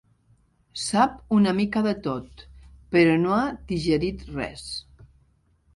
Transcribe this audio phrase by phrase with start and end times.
[0.83, 2.43] Sap una mica de tot,
[2.97, 4.67] però no ha digerit res.